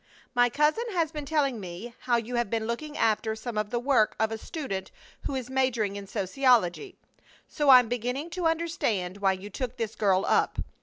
[0.33, 3.77] My cousin has been telling me how you have been looking after some of the
[3.79, 4.89] work of a student
[5.27, 6.97] who is majoring in sociology,
[7.47, 10.57] so I'm beginning to understand why you took this girl up.